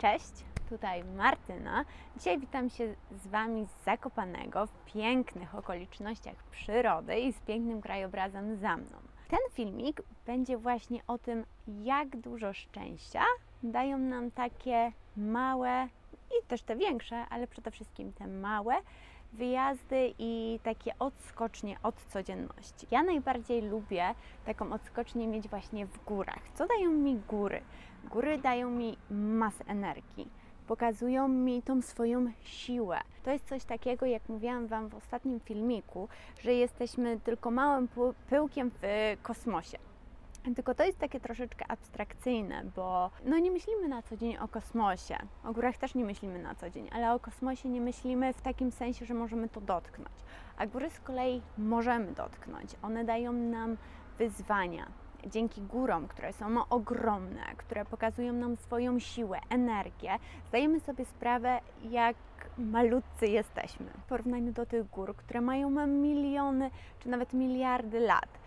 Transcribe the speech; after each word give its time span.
Cześć, 0.00 0.32
tutaj 0.68 1.04
Martyna. 1.04 1.84
Dzisiaj 2.16 2.38
witam 2.38 2.70
się 2.70 2.94
z 3.10 3.26
Wami 3.26 3.66
z 3.66 3.84
Zakopanego 3.84 4.66
w 4.66 4.92
pięknych 4.92 5.54
okolicznościach 5.54 6.34
przyrody 6.50 7.20
i 7.20 7.32
z 7.32 7.40
pięknym 7.40 7.80
krajobrazem 7.80 8.56
za 8.56 8.76
mną. 8.76 8.96
Ten 9.28 9.38
filmik 9.52 10.02
będzie 10.26 10.58
właśnie 10.58 11.00
o 11.06 11.18
tym, 11.18 11.44
jak 11.82 12.16
dużo 12.16 12.52
szczęścia 12.52 13.22
dają 13.62 13.98
nam 13.98 14.30
takie 14.30 14.92
małe 15.16 15.88
i 16.30 16.46
też 16.46 16.62
te 16.62 16.76
większe, 16.76 17.26
ale 17.30 17.46
przede 17.46 17.70
wszystkim 17.70 18.12
te 18.12 18.26
małe 18.26 18.74
wyjazdy 19.32 20.14
i 20.18 20.60
takie 20.62 20.92
odskocznie 20.98 21.76
od 21.82 21.94
codzienności. 21.94 22.86
Ja 22.90 23.02
najbardziej 23.02 23.62
lubię 23.62 24.14
taką 24.44 24.72
odskocznię 24.72 25.28
mieć 25.28 25.48
właśnie 25.48 25.86
w 25.86 26.04
górach. 26.04 26.42
Co 26.54 26.66
dają 26.66 26.90
mi 26.90 27.16
góry? 27.16 27.60
Góry 28.10 28.38
dają 28.38 28.70
mi 28.70 28.96
masę 29.10 29.64
energii. 29.66 30.28
Pokazują 30.66 31.28
mi 31.28 31.62
tą 31.62 31.82
swoją 31.82 32.26
siłę. 32.42 33.00
To 33.24 33.30
jest 33.30 33.48
coś 33.48 33.64
takiego, 33.64 34.06
jak 34.06 34.28
mówiłam 34.28 34.66
Wam 34.66 34.88
w 34.88 34.94
ostatnim 34.94 35.40
filmiku, 35.40 36.08
że 36.40 36.54
jesteśmy 36.54 37.20
tylko 37.20 37.50
małym 37.50 37.88
pyłkiem 38.28 38.70
w 38.82 39.16
kosmosie. 39.22 39.78
Tylko 40.56 40.74
to 40.74 40.84
jest 40.84 40.98
takie 40.98 41.20
troszeczkę 41.20 41.64
abstrakcyjne, 41.68 42.62
bo 42.76 43.10
no 43.24 43.38
nie 43.38 43.50
myślimy 43.50 43.88
na 43.88 44.02
co 44.02 44.16
dzień 44.16 44.36
o 44.36 44.48
kosmosie. 44.48 45.16
O 45.44 45.52
górach 45.52 45.76
też 45.76 45.94
nie 45.94 46.04
myślimy 46.04 46.42
na 46.42 46.54
co 46.54 46.70
dzień, 46.70 46.88
ale 46.92 47.14
o 47.14 47.20
kosmosie 47.20 47.68
nie 47.68 47.80
myślimy 47.80 48.32
w 48.32 48.40
takim 48.40 48.72
sensie, 48.72 49.06
że 49.06 49.14
możemy 49.14 49.48
to 49.48 49.60
dotknąć. 49.60 50.14
A 50.56 50.66
góry 50.66 50.90
z 50.90 51.00
kolei 51.00 51.42
możemy 51.58 52.12
dotknąć. 52.12 52.70
One 52.82 53.04
dają 53.04 53.32
nam 53.32 53.76
wyzwania. 54.18 54.86
Dzięki 55.26 55.62
górom, 55.62 56.08
które 56.08 56.32
są 56.32 56.68
ogromne, 56.68 57.42
które 57.56 57.84
pokazują 57.84 58.32
nam 58.32 58.56
swoją 58.56 58.98
siłę, 58.98 59.38
energię, 59.50 60.16
zdajemy 60.48 60.80
sobie 60.80 61.04
sprawę, 61.04 61.60
jak 61.90 62.16
malutcy 62.58 63.26
jesteśmy 63.26 63.86
w 63.86 64.08
porównaniu 64.08 64.52
do 64.52 64.66
tych 64.66 64.90
gór, 64.90 65.16
które 65.16 65.40
mają 65.40 65.86
miliony 65.86 66.70
czy 66.98 67.08
nawet 67.08 67.32
miliardy 67.32 68.00
lat 68.00 68.39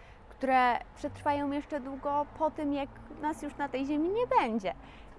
które 0.44 0.80
przetrwają 0.96 1.52
jeszcze 1.52 1.80
długo 1.80 2.26
po 2.38 2.52
tym, 2.52 2.74
jak 2.74 2.90
nas 3.22 3.42
już 3.42 3.58
na 3.58 3.70
tej 3.70 3.86
ziemi 3.86 4.10
nie 4.10 4.28
będzie. 4.28 4.74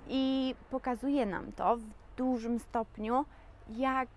I 0.08 0.55
pokazuje 0.70 1.27
nam 1.27 1.53
to 1.53 1.77
w 1.77 1.83
dużym 2.17 2.58
stopniu, 2.58 3.25
jak 3.69 4.08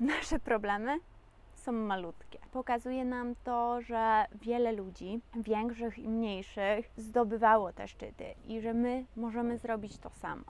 nasze 0.00 0.38
problemy 0.38 0.98
są 1.54 1.72
malutkie. 1.72 2.38
Pokazuje 2.52 3.04
nam 3.04 3.34
to, 3.44 3.80
że 3.80 4.24
wiele 4.42 4.72
ludzi, 4.72 5.20
większych 5.36 5.98
i 5.98 6.08
mniejszych, 6.08 6.90
zdobywało 6.96 7.72
te 7.72 7.88
szczyty 7.88 8.24
i 8.44 8.60
że 8.60 8.74
my 8.74 9.04
możemy 9.16 9.58
zrobić 9.58 9.98
to 9.98 10.10
samo. 10.10 10.44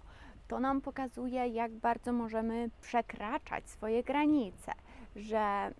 To 0.48 0.60
nam 0.60 0.80
pokazuje, 0.80 1.48
jak 1.48 1.72
bardzo 1.72 2.12
możemy 2.12 2.70
przekraczać 2.80 3.70
swoje 3.70 4.02
granice, 4.02 4.72
że 5.16 5.72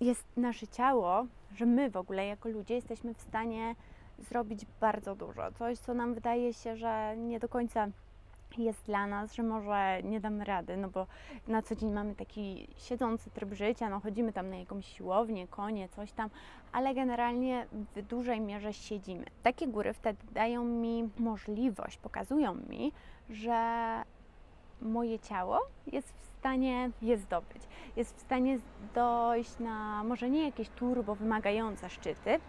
jest 0.00 0.24
nasze 0.36 0.66
ciało, 0.66 1.26
że 1.56 1.66
my 1.66 1.90
w 1.90 1.96
ogóle 1.96 2.26
jako 2.26 2.48
ludzie 2.48 2.74
jesteśmy 2.74 3.14
w 3.14 3.20
stanie 3.20 3.74
zrobić 4.18 4.66
bardzo 4.80 5.14
dużo. 5.14 5.52
Coś, 5.52 5.78
co 5.78 5.94
nam 5.94 6.14
wydaje 6.14 6.54
się, 6.54 6.76
że 6.76 7.16
nie 7.16 7.40
do 7.40 7.48
końca 7.48 7.88
jest 8.58 8.86
dla 8.86 9.06
nas, 9.06 9.34
że 9.34 9.42
może 9.42 10.02
nie 10.02 10.20
damy 10.20 10.44
rady, 10.44 10.76
no 10.76 10.88
bo 10.88 11.06
na 11.48 11.62
co 11.62 11.76
dzień 11.76 11.92
mamy 11.92 12.14
taki 12.14 12.68
siedzący 12.76 13.30
tryb 13.30 13.52
życia, 13.52 13.88
no 13.88 14.00
chodzimy 14.00 14.32
tam 14.32 14.50
na 14.50 14.56
jakąś 14.56 14.86
siłownię, 14.86 15.48
konie, 15.48 15.88
coś 15.88 16.12
tam, 16.12 16.30
ale 16.72 16.94
generalnie 16.94 17.66
w 17.96 18.02
dużej 18.02 18.40
mierze 18.40 18.72
siedzimy. 18.72 19.24
Takie 19.42 19.68
góry 19.68 19.92
wtedy 19.92 20.18
dają 20.32 20.64
mi 20.64 21.10
możliwość, 21.18 21.98
pokazują 21.98 22.54
mi, 22.54 22.92
że 23.30 24.02
moje 24.80 25.18
ciało 25.18 25.60
jest 25.86 26.12
w 26.12 26.24
stanie 26.38 26.90
je 27.02 27.18
zdobyć. 27.18 27.62
Jest 27.96 28.16
w 28.16 28.20
stanie 28.20 28.58
dojść 28.94 29.58
na 29.58 30.04
może 30.04 30.30
nie 30.30 30.44
jakieś 30.44 30.68
turbo 30.68 31.14
wymagające 31.14 31.90
szczyty, 31.90 32.40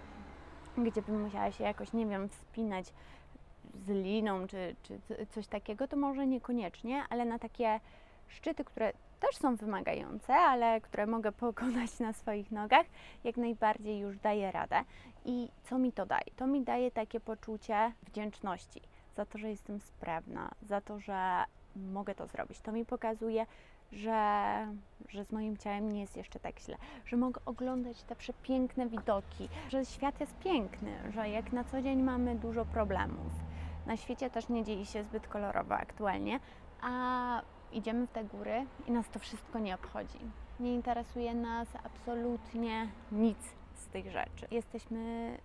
gdzie 0.78 1.02
bym 1.02 1.24
musiała 1.24 1.52
się 1.52 1.64
jakoś, 1.64 1.94
nie 1.94 2.06
wiem, 2.06 2.30
wspinać 2.30 2.94
z 3.86 3.90
liną 3.90 4.48
czy, 4.48 4.76
czy 4.84 5.00
coś 5.30 5.48
takiego, 5.48 5.88
to 5.88 5.98
może 5.98 6.28
niekoniecznie, 6.28 7.04
ale 7.10 7.26
na 7.26 7.40
takie 7.40 7.80
szczyty, 8.28 8.64
które 8.64 8.94
też 9.20 9.36
są 9.36 9.56
wymagające, 9.56 10.34
ale 10.34 10.82
które 10.82 11.08
mogę 11.08 11.32
pokonać 11.48 12.00
na 12.00 12.14
swoich 12.14 12.52
nogach, 12.52 12.86
jak 13.24 13.38
najbardziej 13.38 14.00
już 14.00 14.18
daję 14.18 14.52
radę. 14.52 14.82
I 15.26 15.50
co 15.64 15.78
mi 15.78 15.92
to 15.92 16.06
daje? 16.06 16.26
To 16.36 16.48
mi 16.48 16.64
daje 16.64 16.92
takie 16.92 17.20
poczucie 17.20 17.94
wdzięczności 18.04 18.82
za 19.16 19.26
to, 19.26 19.38
że 19.38 19.50
jestem 19.50 19.80
sprawna, 19.80 20.52
za 20.62 20.82
to, 20.82 21.00
że 21.00 21.44
mogę 21.78 22.16
to 22.16 22.28
zrobić. 22.28 22.60
To 22.60 22.72
mi 22.72 22.86
pokazuje, 22.86 23.46
że, 23.92 24.68
że 25.10 25.26
z 25.26 25.32
moim 25.32 25.58
ciałem 25.58 25.92
nie 25.92 26.02
jest 26.02 26.18
jeszcze 26.18 26.40
tak 26.40 26.60
źle, 26.60 26.78
że 27.06 27.18
mogę 27.18 27.42
oglądać 27.46 28.04
te 28.04 28.16
przepiękne 28.16 28.88
widoki, 28.88 29.50
że 29.70 29.86
świat 29.86 30.20
jest 30.20 30.40
piękny, 30.40 31.12
że 31.12 31.30
jak 31.30 31.54
na 31.54 31.64
co 31.64 31.82
dzień 31.82 32.04
mamy 32.04 32.36
dużo 32.36 32.66
problemów. 32.66 33.32
Na 33.86 33.98
świecie 33.98 34.30
też 34.30 34.50
nie 34.50 34.64
dzieje 34.64 34.86
się 34.86 35.04
zbyt 35.04 35.28
kolorowo 35.28 35.76
aktualnie, 35.76 36.40
a 36.82 37.42
idziemy 37.72 38.08
w 38.08 38.12
te 38.12 38.24
góry 38.24 38.66
i 38.88 38.92
nas 38.92 39.10
to 39.10 39.20
wszystko 39.20 39.60
nie 39.60 39.76
obchodzi. 39.76 40.20
Nie 40.60 40.74
interesuje 40.74 41.36
nas 41.36 41.68
absolutnie 41.84 42.88
nic 43.12 43.38
z 43.74 43.88
tych 43.88 44.12
rzeczy. 44.12 44.48
Jesteśmy 44.52 45.38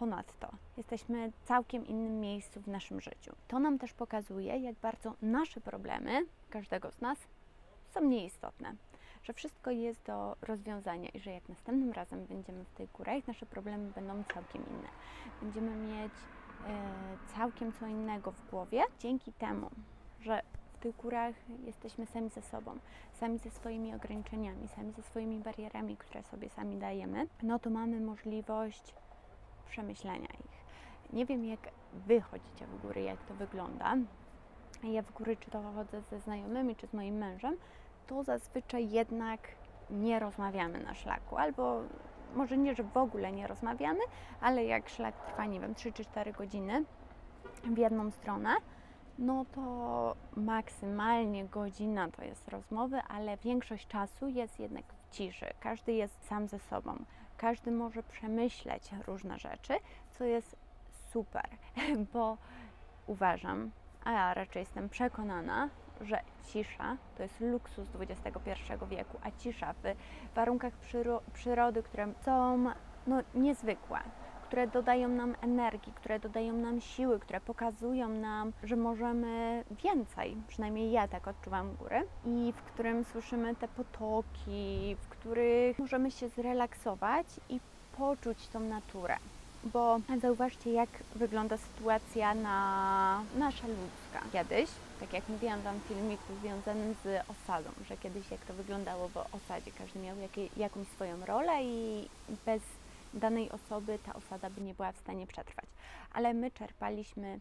ponadto. 0.00 0.48
Jesteśmy 0.76 1.30
w 1.30 1.48
całkiem 1.48 1.86
innym 1.86 2.20
miejscu 2.20 2.60
w 2.60 2.68
naszym 2.68 3.00
życiu. 3.00 3.32
To 3.48 3.58
nam 3.58 3.78
też 3.78 3.92
pokazuje, 3.92 4.58
jak 4.58 4.74
bardzo 4.74 5.14
nasze 5.22 5.60
problemy, 5.60 6.26
każdego 6.50 6.90
z 6.90 7.00
nas, 7.00 7.18
są 7.90 8.04
nieistotne. 8.04 8.74
Że 9.22 9.32
wszystko 9.32 9.70
jest 9.70 10.02
do 10.02 10.36
rozwiązania 10.42 11.08
i 11.08 11.20
że 11.20 11.30
jak 11.30 11.48
następnym 11.48 11.92
razem 11.92 12.26
będziemy 12.26 12.64
w 12.64 12.70
tych 12.70 12.92
górach, 12.92 13.26
nasze 13.26 13.46
problemy 13.46 13.90
będą 13.94 14.24
całkiem 14.34 14.62
inne. 14.70 14.88
Będziemy 15.42 15.76
mieć 15.76 16.12
e, 16.12 17.36
całkiem 17.36 17.72
co 17.72 17.86
innego 17.86 18.32
w 18.32 18.50
głowie 18.50 18.82
dzięki 18.98 19.32
temu, 19.32 19.70
że 20.20 20.42
w 20.74 20.78
tych 20.78 20.96
górach 20.96 21.34
jesteśmy 21.64 22.06
sami 22.06 22.30
ze 22.30 22.42
sobą, 22.42 22.78
sami 23.12 23.38
ze 23.38 23.50
swoimi 23.50 23.94
ograniczeniami, 23.94 24.68
sami 24.68 24.92
ze 24.92 25.02
swoimi 25.02 25.38
barierami, 25.38 25.96
które 25.96 26.22
sobie 26.22 26.48
sami 26.48 26.76
dajemy, 26.76 27.26
no 27.42 27.58
to 27.58 27.70
mamy 27.70 28.00
możliwość 28.00 28.94
przemyślenia 29.70 30.28
ich. 30.28 30.60
Nie 31.12 31.26
wiem, 31.26 31.44
jak 31.44 31.60
Wy 31.92 32.20
chodzicie 32.20 32.66
w 32.66 32.82
góry, 32.82 33.02
jak 33.02 33.22
to 33.24 33.34
wygląda. 33.34 33.96
Ja 34.82 35.02
w 35.02 35.12
góry, 35.12 35.36
czy 35.36 35.50
to 35.50 35.62
chodzę 35.62 36.02
ze 36.10 36.20
znajomymi, 36.20 36.76
czy 36.76 36.86
z 36.86 36.92
moim 36.92 37.14
mężem, 37.14 37.56
to 38.06 38.22
zazwyczaj 38.22 38.90
jednak 38.90 39.40
nie 39.90 40.18
rozmawiamy 40.18 40.78
na 40.80 40.94
szlaku, 40.94 41.36
albo 41.36 41.80
może 42.34 42.58
nie, 42.58 42.74
że 42.74 42.82
w 42.82 42.96
ogóle 42.96 43.32
nie 43.32 43.46
rozmawiamy, 43.46 44.00
ale 44.40 44.64
jak 44.64 44.88
szlak 44.88 45.26
trwa, 45.26 45.46
nie 45.46 45.60
wiem, 45.60 45.74
3 45.74 45.92
czy 45.92 46.04
4 46.04 46.32
godziny 46.32 46.84
w 47.64 47.78
jedną 47.78 48.10
stronę, 48.10 48.50
no 49.18 49.44
to 49.54 50.16
maksymalnie 50.36 51.44
godzina 51.44 52.10
to 52.10 52.24
jest 52.24 52.48
rozmowy, 52.48 53.00
ale 53.08 53.36
większość 53.36 53.86
czasu 53.86 54.28
jest 54.28 54.60
jednak 54.60 54.84
w 54.92 55.10
ciszy. 55.10 55.46
Każdy 55.60 55.92
jest 55.92 56.26
sam 56.26 56.48
ze 56.48 56.58
sobą 56.58 57.04
każdy 57.40 57.70
może 57.70 58.02
przemyśleć 58.02 58.90
różne 59.06 59.38
rzeczy, 59.38 59.74
co 60.10 60.24
jest 60.24 60.56
super, 61.12 61.48
bo 62.12 62.36
uważam, 63.06 63.70
a 64.04 64.12
ja 64.12 64.34
raczej 64.34 64.60
jestem 64.60 64.88
przekonana, 64.88 65.68
że 66.00 66.20
cisza 66.46 66.96
to 67.16 67.22
jest 67.22 67.40
luksus 67.40 67.88
XXI 68.00 68.52
wieku, 68.88 69.18
a 69.22 69.30
cisza 69.30 69.72
w 69.72 69.94
warunkach 70.34 70.72
przyrody, 71.32 71.82
które 71.82 72.12
są 72.24 72.64
no, 73.06 73.22
niezwykłe, 73.34 73.98
które 74.50 74.66
dodają 74.66 75.08
nam 75.08 75.34
energii, 75.42 75.92
które 75.92 76.20
dodają 76.20 76.52
nam 76.52 76.80
siły, 76.80 77.20
które 77.20 77.40
pokazują 77.40 78.08
nam, 78.08 78.52
że 78.62 78.76
możemy 78.76 79.64
więcej, 79.84 80.36
przynajmniej 80.48 80.92
ja 80.92 81.08
tak 81.08 81.28
odczuwam 81.28 81.74
góry, 81.74 82.02
i 82.26 82.52
w 82.56 82.62
którym 82.62 83.04
słyszymy 83.04 83.54
te 83.54 83.68
potoki, 83.68 84.96
w 85.00 85.08
których 85.08 85.78
możemy 85.78 86.10
się 86.10 86.28
zrelaksować 86.28 87.26
i 87.48 87.60
poczuć 87.98 88.48
tą 88.48 88.60
naturę. 88.60 89.16
Bo 89.64 89.98
zauważcie, 90.22 90.72
jak 90.72 90.88
wygląda 91.14 91.56
sytuacja 91.56 92.34
na 92.34 93.22
nasza 93.38 93.66
ludzka. 93.66 94.30
Kiedyś, 94.32 94.70
tak 95.00 95.12
jak 95.12 95.28
mówiłam 95.28 95.60
Wam 95.60 95.78
w 95.78 95.82
filmiku 95.82 96.34
związanym 96.40 96.94
z 97.04 97.06
osadą, 97.28 97.70
że 97.88 97.96
kiedyś 97.96 98.30
jak 98.30 98.40
to 98.40 98.54
wyglądało 98.54 99.08
w 99.08 99.16
osadzie, 99.16 99.70
każdy 99.78 99.98
miał 99.98 100.16
jakie, 100.16 100.48
jakąś 100.56 100.88
swoją 100.88 101.26
rolę 101.26 101.64
i 101.64 102.08
bez 102.46 102.62
danej 103.14 103.50
osoby 103.50 103.98
ta 103.98 104.14
osada 104.14 104.50
by 104.50 104.60
nie 104.60 104.74
była 104.74 104.92
w 104.92 104.98
stanie 104.98 105.26
przetrwać. 105.26 105.66
Ale 106.12 106.34
my 106.34 106.50
czerpaliśmy 106.50 107.40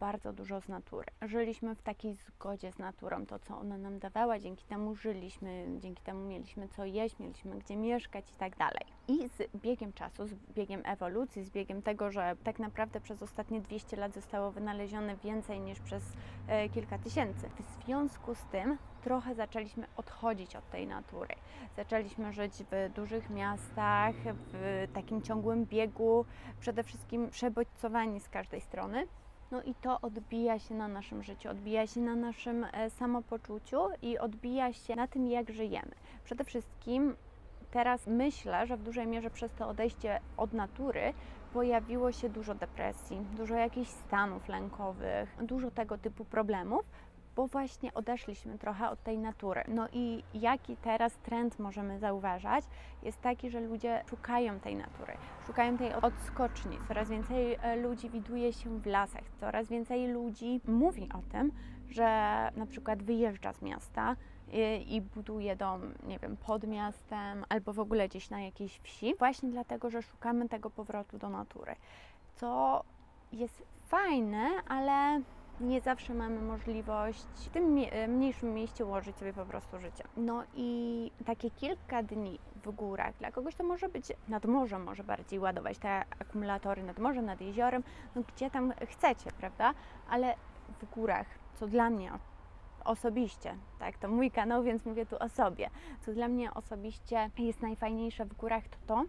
bardzo 0.00 0.32
dużo 0.32 0.60
z 0.60 0.68
natury. 0.68 1.06
Żyliśmy 1.22 1.74
w 1.74 1.82
takiej 1.82 2.14
zgodzie 2.14 2.72
z 2.72 2.78
naturą, 2.78 3.26
to 3.26 3.38
co 3.38 3.58
ona 3.58 3.78
nam 3.78 3.98
dawała, 3.98 4.38
dzięki 4.38 4.64
temu 4.64 4.94
żyliśmy, 4.94 5.66
dzięki 5.80 6.02
temu 6.02 6.28
mieliśmy 6.28 6.68
co 6.68 6.84
jeść, 6.84 7.18
mieliśmy 7.18 7.58
gdzie 7.58 7.76
mieszkać 7.76 8.30
i 8.32 8.36
tak 8.36 8.56
dalej. 8.56 8.84
I 9.08 9.28
z 9.28 9.56
biegiem 9.56 9.92
czasu, 9.92 10.26
z 10.26 10.34
biegiem 10.34 10.82
ewolucji, 10.84 11.44
z 11.44 11.50
biegiem 11.50 11.82
tego, 11.82 12.10
że 12.10 12.36
tak 12.44 12.58
naprawdę 12.58 13.00
przez 13.00 13.22
ostatnie 13.22 13.60
200 13.60 13.96
lat 13.96 14.14
zostało 14.14 14.50
wynalezione 14.50 15.16
więcej 15.16 15.60
niż 15.60 15.80
przez 15.80 16.02
e, 16.48 16.68
kilka 16.68 16.98
tysięcy. 16.98 17.48
W 17.48 17.84
związku 17.84 18.34
z 18.34 18.44
tym 18.44 18.78
trochę 19.04 19.34
zaczęliśmy 19.34 19.86
odchodzić 19.96 20.56
od 20.56 20.70
tej 20.70 20.86
natury. 20.86 21.34
Zaczęliśmy 21.76 22.32
żyć 22.32 22.52
w 22.70 22.92
dużych 22.94 23.30
miastach, 23.30 24.14
w 24.24 24.86
takim 24.94 25.22
ciągłym 25.22 25.66
biegu, 25.66 26.24
przede 26.60 26.82
wszystkim 26.82 27.30
przebodźcowani 27.30 28.20
z 28.20 28.28
każdej 28.28 28.60
strony. 28.60 29.06
No 29.50 29.62
i 29.62 29.74
to 29.74 30.00
odbija 30.00 30.58
się 30.58 30.74
na 30.74 30.88
naszym 30.88 31.22
życiu, 31.22 31.48
odbija 31.50 31.86
się 31.86 32.00
na 32.00 32.16
naszym 32.16 32.64
e, 32.72 32.90
samopoczuciu 32.90 33.78
i 34.02 34.18
odbija 34.18 34.72
się 34.72 34.96
na 34.96 35.06
tym, 35.06 35.26
jak 35.26 35.50
żyjemy. 35.50 35.92
Przede 36.24 36.44
wszystkim 36.44 37.16
teraz 37.70 38.06
myślę, 38.06 38.66
że 38.66 38.76
w 38.76 38.82
dużej 38.82 39.06
mierze 39.06 39.30
przez 39.30 39.52
to 39.52 39.68
odejście 39.68 40.20
od 40.36 40.52
natury 40.52 41.14
pojawiło 41.52 42.12
się 42.12 42.28
dużo 42.28 42.54
depresji, 42.54 43.26
dużo 43.36 43.54
jakichś 43.54 43.90
stanów 43.90 44.48
lękowych, 44.48 45.36
dużo 45.42 45.70
tego 45.70 45.98
typu 45.98 46.24
problemów, 46.24 46.84
bo 47.36 47.46
właśnie 47.46 47.94
odeszliśmy 47.94 48.58
trochę 48.58 48.90
od 48.90 49.02
tej 49.02 49.18
natury. 49.18 49.64
No 49.68 49.88
i 49.92 50.22
jaki 50.34 50.76
teraz 50.76 51.12
trend 51.16 51.58
możemy 51.58 51.98
zauważać, 51.98 52.64
jest 53.02 53.20
taki, 53.20 53.50
że 53.50 53.60
ludzie 53.60 54.04
szukają 54.10 54.60
tej 54.60 54.76
natury, 54.76 55.12
szukają 55.46 55.78
tej 55.78 55.94
odskoczni. 55.94 56.78
Coraz 56.88 57.08
więcej 57.10 57.54
e, 57.62 57.76
ludzi 57.76 58.10
widuje 58.10 58.52
się 58.52 58.80
w 58.80 58.86
lasach, 58.86 59.24
coraz 59.40 59.68
więcej 59.68 60.08
ludzi 60.08 60.60
mówi 60.66 61.08
o 61.14 61.32
tym, 61.32 61.52
że 61.88 62.04
na 62.56 62.66
przykład 62.66 63.02
wyjeżdża 63.02 63.52
z 63.52 63.62
miasta 63.62 64.16
i, 64.52 64.94
i 64.96 65.00
buduje 65.00 65.56
dom, 65.56 65.94
nie 66.06 66.18
wiem, 66.18 66.36
pod 66.36 66.66
miastem 66.66 67.44
albo 67.48 67.72
w 67.72 67.80
ogóle 67.80 68.08
gdzieś 68.08 68.30
na 68.30 68.40
jakiejś 68.40 68.78
wsi, 68.78 69.14
właśnie 69.14 69.50
dlatego, 69.50 69.90
że 69.90 70.02
szukamy 70.02 70.48
tego 70.48 70.70
powrotu 70.70 71.18
do 71.18 71.28
natury. 71.28 71.76
Co 72.34 72.82
jest 73.32 73.62
fajne, 73.86 74.48
ale 74.68 75.20
nie 75.60 75.80
zawsze 75.80 76.14
mamy 76.14 76.42
możliwość 76.42 77.24
w 77.34 77.48
tym 77.48 77.64
mniejszym 78.08 78.54
mieście 78.54 78.86
ułożyć 78.86 79.16
sobie 79.16 79.32
po 79.32 79.44
prostu 79.44 79.78
życie. 79.78 80.04
No 80.16 80.44
i 80.54 81.10
takie 81.26 81.50
kilka 81.50 82.02
dni 82.02 82.38
w 82.56 82.70
górach, 82.70 83.16
dla 83.16 83.32
kogoś 83.32 83.54
to 83.54 83.64
może 83.64 83.88
być 83.88 84.12
nad 84.28 84.44
morzem, 84.44 84.82
może 84.82 85.04
bardziej 85.04 85.38
ładować 85.38 85.78
te 85.78 86.04
akumulatory 86.20 86.82
nad 86.82 86.98
morzem, 86.98 87.24
nad 87.24 87.40
jeziorem, 87.40 87.82
no 88.14 88.22
gdzie 88.34 88.50
tam 88.50 88.72
chcecie, 88.90 89.30
prawda? 89.38 89.74
Ale 90.10 90.34
w 90.80 90.94
górach, 90.94 91.26
co 91.54 91.66
dla 91.66 91.90
mnie 91.90 92.12
osobiście, 92.84 93.54
tak, 93.78 93.98
to 93.98 94.08
mój 94.08 94.30
kanał, 94.30 94.62
więc 94.62 94.84
mówię 94.84 95.06
tu 95.06 95.16
o 95.18 95.28
sobie. 95.28 95.70
Co 96.00 96.12
dla 96.12 96.28
mnie 96.28 96.54
osobiście 96.54 97.30
jest 97.38 97.62
najfajniejsze 97.62 98.24
w 98.24 98.34
górach, 98.34 98.68
to 98.68 98.76
to, 98.86 99.04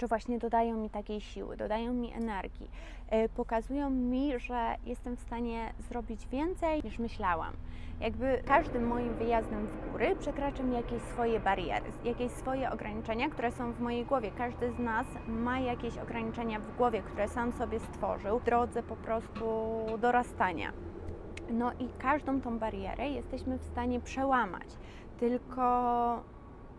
że 0.00 0.06
właśnie 0.06 0.38
dodają 0.38 0.76
mi 0.76 0.90
takiej 0.90 1.20
siły, 1.20 1.56
dodają 1.56 1.92
mi 1.92 2.12
energii, 2.12 2.70
e, 3.08 3.28
pokazują 3.28 3.90
mi, 3.90 4.38
że 4.38 4.76
jestem 4.84 5.16
w 5.16 5.20
stanie 5.20 5.72
zrobić 5.88 6.26
więcej 6.26 6.80
niż 6.84 6.98
myślałam. 6.98 7.52
Jakby 8.00 8.42
każdym 8.46 8.86
moim 8.86 9.14
wyjazdem 9.14 9.66
w 9.66 9.92
góry 9.92 10.16
przekraczam 10.16 10.72
jakieś 10.72 11.02
swoje 11.02 11.40
bariery, 11.40 11.86
jakieś 12.04 12.32
swoje 12.32 12.70
ograniczenia, 12.70 13.28
które 13.28 13.52
są 13.52 13.72
w 13.72 13.80
mojej 13.80 14.04
głowie. 14.04 14.30
Każdy 14.38 14.72
z 14.72 14.78
nas 14.78 15.06
ma 15.28 15.60
jakieś 15.60 15.98
ograniczenia 15.98 16.60
w 16.60 16.76
głowie, 16.76 17.02
które 17.02 17.28
sam 17.28 17.52
sobie 17.52 17.80
stworzył 17.80 18.38
w 18.38 18.44
drodze 18.44 18.82
po 18.82 18.96
prostu 18.96 19.44
dorastania. 19.98 20.72
No 21.50 21.72
i 21.72 21.88
każdą 21.98 22.40
tą 22.40 22.58
barierę 22.58 23.08
jesteśmy 23.08 23.58
w 23.58 23.64
stanie 23.64 24.00
przełamać. 24.00 24.68
Tylko 25.20 26.22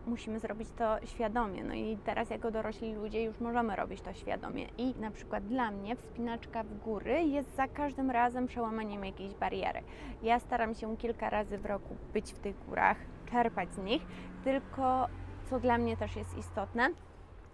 musimy 0.06 0.38
zrobić 0.38 0.68
to 0.78 1.06
świadomie. 1.06 1.64
No 1.64 1.74
i 1.74 1.98
teraz 2.04 2.30
jako 2.30 2.50
dorośli 2.50 2.94
ludzie 2.94 3.22
już 3.22 3.40
możemy 3.40 3.76
robić 3.76 4.00
to 4.00 4.12
świadomie. 4.12 4.66
I 4.78 4.94
na 5.00 5.10
przykład 5.10 5.46
dla 5.46 5.70
mnie 5.70 5.96
wspinaczka 5.96 6.62
w 6.62 6.78
góry 6.78 7.22
jest 7.22 7.56
za 7.56 7.68
każdym 7.68 8.10
razem 8.10 8.46
przełamaniem 8.46 9.04
jakiejś 9.04 9.34
bariery. 9.34 9.82
Ja 10.22 10.38
staram 10.38 10.74
się 10.74 10.96
kilka 10.96 11.30
razy 11.30 11.58
w 11.58 11.66
roku 11.66 11.96
być 12.12 12.32
w 12.32 12.38
tych 12.38 12.66
górach, 12.66 12.96
czerpać 13.30 13.72
z 13.72 13.78
nich, 13.78 14.02
tylko 14.44 15.06
co 15.50 15.60
dla 15.60 15.78
mnie 15.78 15.96
też 15.96 16.16
jest 16.16 16.38
istotne, 16.38 16.90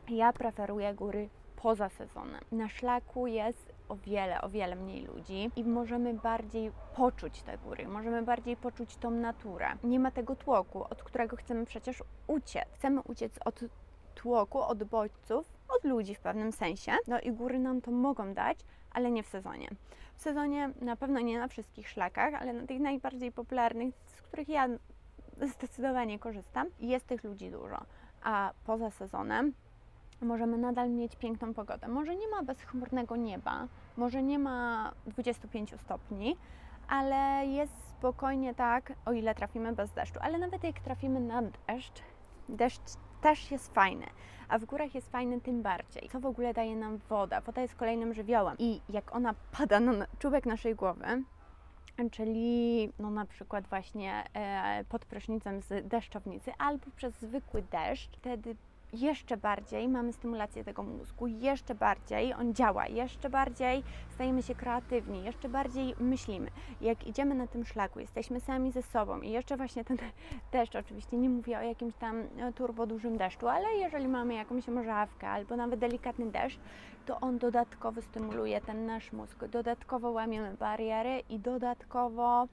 ja 0.08 0.32
preferuję 0.32 0.94
góry 0.94 1.28
poza 1.56 1.88
sezonem. 1.88 2.40
Na 2.52 2.69
szlaku 2.69 3.26
jest 3.26 3.75
o 3.88 3.97
wiele, 3.97 4.41
o 4.41 4.49
wiele 4.49 4.77
mniej 4.77 5.06
ludzi 5.06 5.50
i 5.56 5.65
możemy 5.65 6.15
bardziej 6.15 6.73
poczuć 6.97 7.43
te 7.43 7.59
góry, 7.59 7.88
możemy 7.88 8.23
bardziej 8.23 8.56
poczuć 8.56 8.97
tą 8.97 9.11
naturę. 9.11 9.69
Nie 9.85 10.00
ma 10.00 10.11
tego 10.11 10.37
tłoku, 10.37 10.85
od 10.91 11.03
którego 11.03 11.37
chcemy 11.37 11.65
przecież 11.65 12.03
uciec. 12.27 12.65
Chcemy 12.75 13.00
uciec 13.00 13.38
od 13.44 13.61
tłoku, 14.15 14.61
od 14.61 14.85
bodźców, 14.85 15.53
od 15.69 15.85
ludzi 15.85 16.15
w 16.15 16.21
pewnym 16.21 16.53
sensie. 16.53 16.93
No 17.06 17.21
i 17.21 17.33
góry 17.33 17.59
nam 17.59 17.81
to 17.81 17.91
mogą 17.91 18.35
dać, 18.35 18.59
ale 18.91 19.11
nie 19.11 19.23
w 19.23 19.27
sezonie. 19.27 19.69
W 20.17 20.23
sezonie 20.23 20.71
na 20.81 20.97
pewno 20.97 21.21
nie 21.21 21.39
na 21.39 21.49
wszystkich 21.49 21.89
szlakach, 21.89 22.35
ale 22.35 22.53
na 22.53 22.67
tych 22.67 22.81
najbardziej 22.81 23.32
popularnych, 23.32 23.94
z 24.05 24.23
których 24.23 24.49
ja 24.49 24.69
zdecydowanie 25.43 26.19
korzystam, 26.19 26.67
jest 26.81 27.06
tych 27.06 27.25
ludzi 27.25 27.50
dużo. 27.50 27.85
A 28.23 28.53
poza 28.65 28.91
sezonem 28.91 29.53
możemy 30.21 30.59
nadal 30.59 30.91
mieć 30.91 31.17
piękną 31.17 31.55
pogodę. 31.55 31.89
Może 31.89 32.17
nie 32.17 32.29
ma 32.29 32.43
bezchmurnego 32.43 33.17
nieba, 33.17 33.69
może 33.97 34.23
nie 34.23 34.39
ma 34.39 34.93
25 35.07 35.75
stopni, 35.81 36.37
ale 36.89 37.47
jest 37.47 37.73
spokojnie 37.91 38.55
tak, 38.55 38.93
o 39.05 39.13
ile 39.13 39.35
trafimy 39.35 39.73
bez 39.73 39.93
deszczu. 39.93 40.19
Ale 40.23 40.39
nawet 40.39 40.65
jak 40.65 40.81
trafimy 40.81 41.21
na 41.21 41.43
deszcz, 41.43 42.03
deszcz 42.49 42.81
też 43.21 43.51
jest 43.51 43.75
fajny, 43.75 44.07
a 44.49 44.59
w 44.59 44.65
górach 44.65 44.95
jest 44.95 45.11
fajny 45.11 45.41
tym 45.41 45.63
bardziej. 45.63 46.09
Co 46.13 46.21
w 46.21 46.27
ogóle 46.27 46.55
daje 46.55 46.77
nam 46.77 46.99
woda? 47.09 47.41
Woda 47.41 47.63
jest 47.63 47.75
kolejnym 47.75 48.15
żywiołem 48.15 48.57
i 48.59 48.81
jak 48.89 49.15
ona 49.15 49.35
pada 49.59 49.81
na 49.81 50.07
czubek 50.19 50.47
naszej 50.47 50.75
głowy, 50.75 51.23
czyli 52.13 52.93
no 52.99 53.11
na 53.11 53.27
przykład 53.27 53.67
właśnie 53.67 54.25
e, 54.35 54.85
pod 54.89 55.05
prysznicem 55.05 55.61
z 55.63 55.89
deszczownicy 55.89 56.53
albo 56.59 56.87
przez 56.97 57.15
zwykły 57.21 57.63
deszcz, 57.63 58.17
wtedy 58.17 58.57
jeszcze 58.93 59.37
bardziej 59.37 59.88
mamy 59.88 60.12
stymulację 60.12 60.65
tego 60.65 60.83
mózgu, 60.83 61.27
jeszcze 61.27 61.75
bardziej 61.75 62.35
on 62.35 62.55
działa, 62.55 62.87
jeszcze 62.87 63.31
bardziej 63.31 63.83
stajemy 64.15 64.43
się 64.43 64.55
kreatywni, 64.55 65.25
jeszcze 65.25 65.49
bardziej 65.49 65.94
myślimy. 66.00 66.50
Jak 66.81 67.06
idziemy 67.06 67.35
na 67.35 67.47
tym 67.47 67.65
szlaku, 67.65 68.00
jesteśmy 68.00 68.41
sami 68.41 68.73
ze 68.73 68.83
sobą 68.83 69.21
i 69.21 69.31
jeszcze 69.31 69.56
właśnie 69.56 69.85
ten 69.85 69.97
deszcz, 70.53 70.77
oczywiście 70.77 71.17
nie 71.17 71.29
mówię 71.29 71.59
o 71.59 71.62
jakimś 71.62 71.94
tam 71.94 72.17
e, 72.38 72.53
turbo 72.53 72.87
dużym 72.87 73.17
deszczu, 73.17 73.49
ale 73.49 73.77
jeżeli 73.77 74.09
mamy 74.09 74.35
jakąś 74.35 74.69
morzawkę 74.69 75.29
albo 75.29 75.56
nawet 75.56 75.81
delikatny 75.81 76.31
deszcz, 76.31 76.59
to 77.06 77.21
on 77.21 77.39
dodatkowo 77.39 78.03
stymuluje 78.03 78.61
ten 78.61 78.87
nasz 78.87 79.12
mózg, 79.12 79.44
dodatkowo 79.44 80.11
łamiemy 80.11 80.55
bariery 80.55 81.23
i 81.29 81.39
dodatkowo 81.39 82.49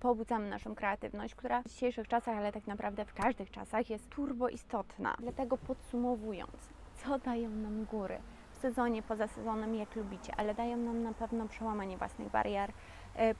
pobudzamy 0.00 0.48
naszą 0.48 0.74
kreatywność, 0.74 1.34
która 1.34 1.62
w 1.62 1.68
dzisiejszych 1.68 2.08
czasach, 2.08 2.36
ale 2.36 2.52
tak 2.52 2.66
naprawdę 2.66 3.04
w 3.04 3.14
każdych 3.14 3.50
czasach 3.50 3.90
jest 3.90 4.08
turbo 4.08 4.48
istotna. 4.48 5.16
Dlatego 5.18 5.58
podsumowując, 5.58 6.68
co 6.94 7.18
dają 7.18 7.50
nam 7.50 7.84
góry? 7.84 8.18
W 8.52 8.56
sezonie, 8.56 9.02
poza 9.02 9.26
sezonem, 9.26 9.74
jak 9.74 9.96
lubicie, 9.96 10.34
ale 10.36 10.54
dają 10.54 10.76
nam 10.76 11.02
na 11.02 11.12
pewno 11.12 11.48
przełamanie 11.48 11.98
własnych 11.98 12.30
barier, 12.30 12.72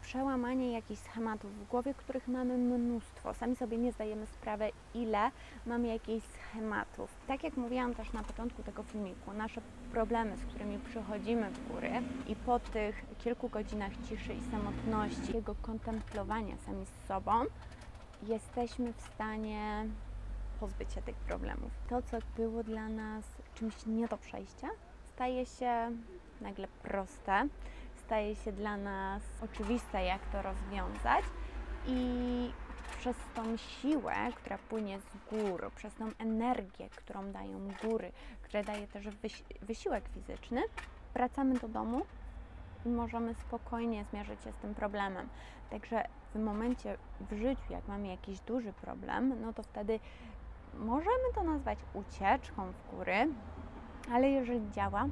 przełamanie 0.00 0.73
jakichś 0.73 1.03
schematów 1.03 1.55
w 1.55 1.69
głowie, 1.69 1.95
których 1.95 2.29
mamy 2.29 2.59
mnóstwo. 2.59 3.35
Sami 3.35 3.57
sobie 3.57 3.79
nie 3.79 3.93
zdajemy 3.93 4.27
sprawy, 4.27 4.71
ile 4.95 5.31
mamy 5.67 5.89
jakichś 5.89 6.27
schematów. 6.27 7.15
Tak 7.27 7.45
jak 7.45 7.57
mówiłam 7.57 7.95
też 7.95 8.12
na 8.12 8.23
początku 8.23 8.62
tego 8.62 8.83
filmiku, 8.83 9.33
nasze 9.33 9.61
problemy, 9.93 10.37
z 10.37 10.45
którymi 10.45 10.79
przychodzimy 10.79 11.50
w 11.50 11.73
góry 11.73 11.91
i 12.29 12.37
po 12.37 12.59
tych 12.59 13.05
kilku 13.19 13.49
godzinach 13.49 13.93
ciszy 14.09 14.35
i 14.35 14.50
samotności, 14.50 15.35
jego 15.35 15.55
kontemplowania 15.55 16.57
sami 16.57 16.87
z 16.87 17.07
sobą, 17.09 17.33
jesteśmy 18.23 18.93
w 18.93 19.00
stanie 19.00 19.87
pozbyć 20.61 20.93
się 20.93 21.03
tych 21.03 21.17
problemów. 21.17 21.71
To, 21.89 22.03
co 22.03 22.19
było 22.37 22.62
dla 22.62 22.89
nas 22.89 23.25
czymś 23.55 23.87
nie 23.87 24.09
do 24.09 24.17
przejścia, 24.17 24.69
staje 25.15 25.47
się 25.47 25.91
nagle 26.41 26.69
proste 26.83 27.49
staje 28.11 28.37
się 28.37 28.52
dla 28.52 28.76
nas 28.76 29.23
oczywiste, 29.43 30.05
jak 30.05 30.26
to 30.26 30.43
rozwiązać 30.43 31.25
i 31.87 32.50
przez 32.99 33.17
tą 33.35 33.57
siłę, 33.57 34.14
która 34.35 34.59
płynie 34.59 35.00
z 35.00 35.31
gór, 35.31 35.71
przez 35.76 35.95
tą 35.95 36.11
energię, 36.19 36.88
którą 36.97 37.33
dają 37.33 37.69
góry, 37.83 38.12
które 38.43 38.64
daje 38.64 38.87
też 38.87 39.09
wysiłek 39.62 40.05
fizyczny, 40.14 40.62
wracamy 41.14 41.55
do 41.55 41.69
domu 41.69 42.02
i 42.87 42.88
możemy 42.88 43.35
spokojnie 43.35 44.05
zmierzyć 44.05 44.43
się 44.43 44.52
z 44.52 44.57
tym 44.57 44.75
problemem. 44.75 45.29
Także 45.71 46.05
w 46.35 46.38
momencie 46.38 46.97
w 47.21 47.37
życiu, 47.37 47.73
jak 47.73 47.88
mamy 47.88 48.09
jakiś 48.09 48.40
duży 48.40 48.73
problem, 48.73 49.40
no 49.40 49.52
to 49.52 49.62
wtedy 49.62 50.00
możemy 50.75 51.35
to 51.35 51.43
nazwać 51.43 51.79
ucieczką 51.95 52.73
w 52.73 52.97
góry, 52.97 53.29
ale 54.12 54.31
jeżeli 54.31 54.71
działa, 54.71 55.07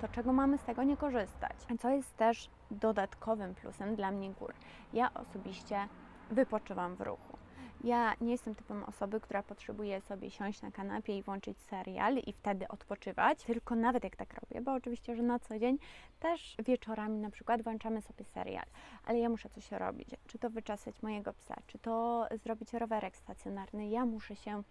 to 0.00 0.08
czego 0.08 0.32
mamy 0.32 0.58
z 0.58 0.62
tego 0.62 0.82
nie 0.82 0.96
korzystać. 0.96 1.56
Co 1.80 1.90
jest 1.90 2.16
też 2.16 2.50
dodatkowym 2.70 3.54
plusem 3.54 3.96
dla 3.96 4.10
mnie 4.10 4.30
gór. 4.30 4.54
Ja 4.92 5.14
osobiście 5.14 5.88
wypoczywam 6.30 6.96
w 6.96 7.00
ruchu. 7.00 7.38
Ja 7.84 8.14
nie 8.20 8.32
jestem 8.32 8.54
typem 8.54 8.84
osoby, 8.84 9.20
która 9.20 9.42
potrzebuje 9.42 10.00
sobie 10.00 10.30
siąść 10.30 10.62
na 10.62 10.70
kanapie 10.70 11.18
i 11.18 11.22
włączyć 11.22 11.58
serial 11.60 12.16
i 12.16 12.32
wtedy 12.32 12.68
odpoczywać, 12.68 13.44
tylko 13.44 13.74
nawet 13.74 14.04
jak 14.04 14.16
tak 14.16 14.34
robię, 14.34 14.60
bo 14.60 14.72
oczywiście, 14.72 15.16
że 15.16 15.22
na 15.22 15.38
co 15.38 15.58
dzień 15.58 15.78
też 16.20 16.56
wieczorami 16.64 17.18
na 17.18 17.30
przykład 17.30 17.62
włączamy 17.62 18.02
sobie 18.02 18.24
serial, 18.24 18.64
ale 19.04 19.18
ja 19.18 19.28
muszę 19.28 19.48
coś 19.48 19.72
robić, 19.72 20.08
czy 20.26 20.38
to 20.38 20.50
wyczesać 20.50 21.02
mojego 21.02 21.32
psa, 21.32 21.54
czy 21.66 21.78
to 21.78 22.26
zrobić 22.42 22.72
rowerek 22.72 23.16
stacjonarny, 23.16 23.88
ja 23.88 24.06
muszę 24.06 24.36
się 24.36 24.62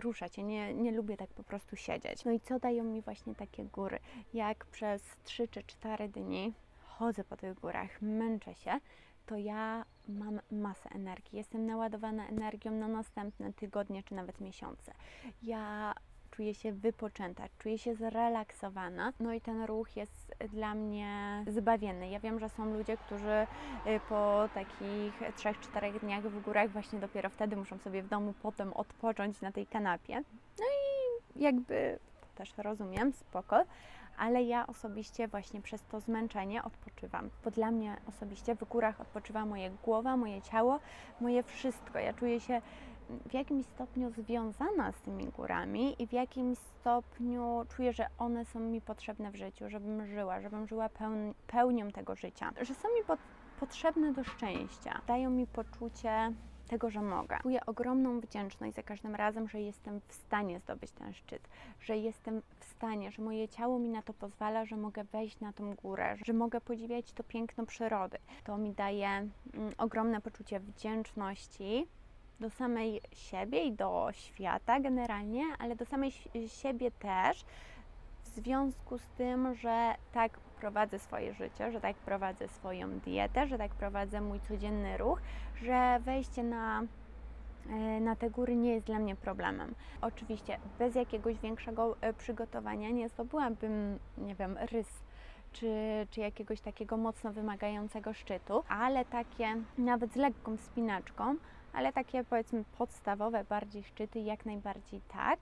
ruszać. 0.00 0.38
Ja 0.38 0.44
nie, 0.44 0.74
nie 0.74 0.92
lubię 0.92 1.16
tak 1.16 1.30
po 1.30 1.42
prostu 1.42 1.76
siedzieć. 1.76 2.24
No 2.24 2.32
i 2.32 2.40
co 2.40 2.58
dają 2.58 2.84
mi 2.84 3.02
właśnie 3.02 3.34
takie 3.34 3.64
góry? 3.64 3.98
Jak 4.34 4.66
przez 4.66 5.02
3 5.24 5.48
czy 5.48 5.62
4 5.62 6.08
dni 6.08 6.52
chodzę 6.84 7.24
po 7.24 7.36
tych 7.36 7.54
górach, 7.60 8.02
męczę 8.02 8.54
się, 8.54 8.72
to 9.26 9.36
ja 9.36 9.84
mam 10.08 10.40
masę 10.50 10.90
energii. 10.90 11.38
Jestem 11.38 11.66
naładowana 11.66 12.28
energią 12.28 12.70
na 12.70 12.88
następne 12.88 13.52
tygodnie 13.52 14.02
czy 14.02 14.14
nawet 14.14 14.40
miesiące. 14.40 14.92
Ja 15.42 15.94
czuję 16.36 16.54
się 16.54 16.72
wypoczęta, 16.72 17.44
czuję 17.58 17.78
się 17.78 17.94
zrelaksowana. 17.94 19.12
No 19.20 19.32
i 19.32 19.40
ten 19.40 19.62
ruch 19.62 19.96
jest 19.96 20.34
dla 20.52 20.74
mnie 20.74 21.44
zbawienny. 21.46 22.10
Ja 22.10 22.20
wiem, 22.20 22.40
że 22.40 22.48
są 22.48 22.74
ludzie, 22.74 22.96
którzy 22.96 23.46
y, 23.86 24.00
po 24.08 24.48
takich 24.54 25.20
3-4 25.36 26.00
dniach 26.00 26.22
w 26.22 26.42
górach 26.42 26.70
właśnie 26.70 27.00
dopiero 27.00 27.30
wtedy 27.30 27.56
muszą 27.56 27.78
sobie 27.78 28.02
w 28.02 28.08
domu 28.08 28.34
potem 28.42 28.72
odpocząć 28.72 29.40
na 29.40 29.52
tej 29.52 29.66
kanapie. 29.66 30.22
No 30.58 30.64
i 30.64 31.42
jakby 31.42 31.98
też 32.34 32.54
rozumiem, 32.58 33.12
spoko, 33.12 33.64
ale 34.18 34.42
ja 34.42 34.66
osobiście 34.66 35.28
właśnie 35.28 35.62
przez 35.62 35.82
to 35.82 36.00
zmęczenie 36.00 36.64
odpoczywam. 36.64 37.30
Bo 37.44 37.50
dla 37.50 37.70
mnie 37.70 37.96
osobiście 38.08 38.54
w 38.54 38.64
górach 38.64 39.00
odpoczywa 39.00 39.46
moje 39.46 39.70
głowa, 39.70 40.16
moje 40.16 40.42
ciało, 40.42 40.80
moje 41.20 41.42
wszystko. 41.42 41.98
Ja 41.98 42.12
czuję 42.12 42.40
się 42.40 42.62
w 43.26 43.34
jakimś 43.34 43.66
stopniu 43.66 44.10
związana 44.10 44.92
z 44.92 45.00
tymi 45.00 45.26
górami 45.26 46.02
i 46.02 46.06
w 46.06 46.12
jakimś 46.12 46.58
stopniu 46.58 47.64
czuję, 47.76 47.92
że 47.92 48.06
one 48.18 48.44
są 48.44 48.60
mi 48.60 48.80
potrzebne 48.80 49.30
w 49.30 49.36
życiu, 49.36 49.68
żebym 49.68 50.06
żyła, 50.06 50.40
żebym 50.40 50.66
żyła 50.66 50.88
pełni, 50.88 51.34
pełnią 51.46 51.90
tego 51.90 52.16
życia, 52.16 52.52
że 52.60 52.74
są 52.74 52.88
mi 52.88 53.04
po, 53.06 53.16
potrzebne 53.60 54.12
do 54.12 54.24
szczęścia, 54.24 55.00
dają 55.06 55.30
mi 55.30 55.46
poczucie 55.46 56.32
tego, 56.68 56.90
że 56.90 57.02
mogę. 57.02 57.38
Czuję 57.42 57.66
ogromną 57.66 58.20
wdzięczność 58.20 58.74
za 58.74 58.82
każdym 58.82 59.14
razem, 59.14 59.48
że 59.48 59.60
jestem 59.60 60.00
w 60.08 60.14
stanie 60.14 60.60
zdobyć 60.60 60.90
ten 60.90 61.12
szczyt, 61.12 61.48
że 61.80 61.96
jestem 61.96 62.42
w 62.60 62.64
stanie, 62.64 63.10
że 63.10 63.22
moje 63.22 63.48
ciało 63.48 63.78
mi 63.78 63.88
na 63.88 64.02
to 64.02 64.12
pozwala, 64.12 64.64
że 64.64 64.76
mogę 64.76 65.04
wejść 65.04 65.40
na 65.40 65.52
tą 65.52 65.74
górę, 65.74 66.16
że 66.24 66.32
mogę 66.32 66.60
podziwiać 66.60 67.12
to 67.12 67.24
piękno 67.24 67.66
przyrody. 67.66 68.18
To 68.44 68.58
mi 68.58 68.72
daje 68.72 69.08
mm, 69.08 69.30
ogromne 69.78 70.20
poczucie 70.20 70.60
wdzięczności 70.60 71.86
do 72.40 72.50
samej 72.50 73.00
siebie 73.12 73.64
i 73.64 73.72
do 73.72 74.08
świata 74.12 74.80
generalnie, 74.80 75.44
ale 75.58 75.76
do 75.76 75.84
samej 75.84 76.12
siebie 76.46 76.90
też, 76.90 77.44
w 78.24 78.28
związku 78.28 78.98
z 78.98 79.08
tym, 79.08 79.54
że 79.54 79.94
tak 80.12 80.38
prowadzę 80.38 80.98
swoje 80.98 81.34
życie, 81.34 81.72
że 81.72 81.80
tak 81.80 81.96
prowadzę 81.96 82.48
swoją 82.48 82.98
dietę, 82.98 83.46
że 83.46 83.58
tak 83.58 83.74
prowadzę 83.74 84.20
mój 84.20 84.40
codzienny 84.40 84.96
ruch, 84.96 85.20
że 85.62 86.00
wejście 86.00 86.42
na 86.42 86.82
e, 87.70 88.00
na 88.00 88.16
te 88.16 88.30
góry 88.30 88.56
nie 88.56 88.74
jest 88.74 88.86
dla 88.86 88.98
mnie 88.98 89.16
problemem. 89.16 89.74
Oczywiście 90.00 90.58
bez 90.78 90.94
jakiegoś 90.94 91.38
większego 91.38 91.96
e, 92.00 92.12
przygotowania 92.12 92.90
nie 92.90 93.08
zdobyłabym, 93.08 93.98
nie 94.18 94.34
wiem, 94.34 94.58
rys 94.72 95.04
czy, 95.52 96.06
czy 96.10 96.20
jakiegoś 96.20 96.60
takiego 96.60 96.96
mocno 96.96 97.32
wymagającego 97.32 98.12
szczytu, 98.12 98.62
ale 98.68 99.04
takie 99.04 99.56
nawet 99.78 100.12
z 100.12 100.16
lekką 100.16 100.56
wspinaczką, 100.56 101.36
ale 101.74 101.92
takie 101.92 102.24
powiedzmy 102.24 102.64
podstawowe 102.78 103.44
bardziej 103.44 103.84
szczyty 103.84 104.20
jak 104.20 104.46
najbardziej 104.46 105.00
tak. 105.08 105.40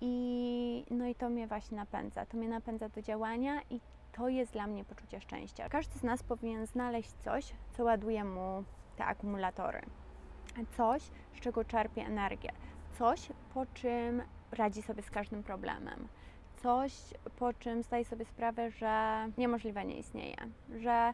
I, 0.00 0.84
no 0.90 1.06
i 1.06 1.14
to 1.14 1.28
mnie 1.28 1.46
właśnie 1.46 1.76
napędza. 1.76 2.26
To 2.26 2.36
mnie 2.36 2.48
napędza 2.48 2.88
do 2.88 3.02
działania 3.02 3.60
i 3.70 3.80
to 4.12 4.28
jest 4.28 4.52
dla 4.52 4.66
mnie 4.66 4.84
poczucie 4.84 5.20
szczęścia. 5.20 5.68
Każdy 5.68 5.98
z 5.98 6.02
nas 6.02 6.22
powinien 6.22 6.66
znaleźć 6.66 7.10
coś, 7.10 7.52
co 7.72 7.84
ładuje 7.84 8.24
mu 8.24 8.64
te 8.96 9.04
akumulatory. 9.04 9.80
Coś, 10.76 11.02
z 11.34 11.40
czego 11.40 11.64
czerpie 11.64 12.02
energię. 12.02 12.52
Coś, 12.98 13.28
po 13.54 13.66
czym 13.66 14.22
radzi 14.52 14.82
sobie 14.82 15.02
z 15.02 15.10
każdym 15.10 15.42
problemem. 15.42 16.08
Coś, 16.62 16.92
po 17.38 17.52
czym 17.52 17.82
zdaje 17.82 18.04
sobie 18.04 18.24
sprawę, 18.24 18.70
że 18.70 19.24
niemożliwe 19.38 19.84
nie 19.84 19.98
istnieje, 19.98 20.36
że 20.78 21.12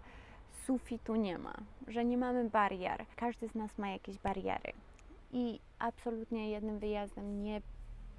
sufitu 0.53 1.17
nie 1.17 1.39
ma, 1.39 1.55
że 1.89 2.05
nie 2.05 2.19
mamy 2.19 2.51
barier. 2.51 3.05
Każdy 3.17 3.49
z 3.49 3.55
nas 3.55 3.79
ma 3.79 3.89
jakieś 3.89 4.19
bariery. 4.19 4.73
I 5.33 5.61
absolutnie 5.79 6.51
jednym 6.51 6.79
wyjazdem 6.79 7.43
nie 7.43 7.61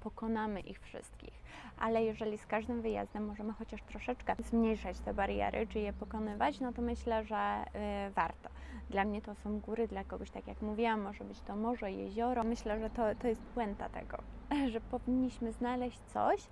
pokonamy 0.00 0.60
ich 0.60 0.80
wszystkich, 0.80 1.34
ale 1.78 2.04
jeżeli 2.04 2.38
z 2.38 2.46
każdym 2.46 2.82
wyjazdem 2.82 3.26
możemy 3.26 3.52
chociaż 3.52 3.82
troszeczkę 3.82 4.34
zmniejszać 4.44 4.98
te 4.98 5.14
bariery, 5.14 5.66
czy 5.66 5.78
je 5.78 5.92
pokonywać, 5.92 6.60
no 6.60 6.72
to 6.72 6.82
myślę, 6.82 7.24
że 7.24 7.64
y, 8.08 8.10
warto. 8.10 8.48
Dla 8.90 9.04
mnie 9.04 9.22
to 9.22 9.34
są 9.34 9.60
góry, 9.60 9.88
dla 9.88 10.04
kogoś, 10.04 10.30
tak 10.30 10.46
jak 10.46 10.62
mówiłam, 10.62 11.00
może 11.00 11.24
być 11.24 11.40
to 11.40 11.56
morze, 11.56 11.92
jezioro. 11.92 12.44
Myślę, 12.44 12.80
że 12.80 12.90
to, 12.90 13.02
to 13.14 13.28
jest 13.28 13.42
puenta 13.42 13.88
tego, 13.88 14.18
że 14.72 14.80
powinniśmy 14.80 15.52
znaleźć 15.52 15.98
coś, 16.06 16.46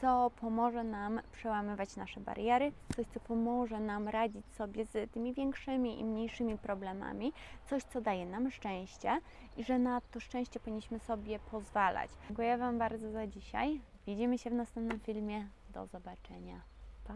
co 0.00 0.30
pomoże 0.40 0.84
nam 0.84 1.20
przełamywać 1.32 1.96
nasze 1.96 2.20
bariery, 2.20 2.72
coś, 2.96 3.06
co 3.06 3.20
pomoże 3.20 3.80
nam 3.80 4.08
radzić 4.08 4.46
sobie 4.46 4.84
z 4.84 5.10
tymi 5.12 5.34
większymi 5.34 6.00
i 6.00 6.04
mniejszymi 6.04 6.58
problemami, 6.58 7.32
coś, 7.66 7.82
co 7.82 8.00
daje 8.00 8.26
nam 8.26 8.50
szczęście 8.50 9.20
i 9.56 9.64
że 9.64 9.78
na 9.78 10.00
to 10.00 10.20
szczęście 10.20 10.60
powinniśmy 10.60 10.98
sobie 10.98 11.38
pozwalać. 11.38 12.10
Dziękuję 12.28 12.58
Wam 12.58 12.78
bardzo 12.78 13.10
za 13.10 13.26
dzisiaj. 13.26 13.80
Widzimy 14.06 14.38
się 14.38 14.50
w 14.50 14.54
następnym 14.54 15.00
filmie. 15.00 15.48
Do 15.74 15.86
zobaczenia. 15.86 16.60
Pa! 17.04 17.14